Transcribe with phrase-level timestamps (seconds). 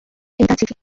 [0.39, 0.73] এই তাঁর চিঠি।